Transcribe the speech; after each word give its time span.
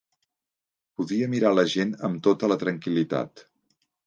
Podia 1.01 1.27
mirar 1.33 1.51
la 1.57 1.67
gent 1.75 1.93
am 2.09 2.17
tota 2.29 2.51
la 2.53 2.59
tranquil·litat 2.65 3.47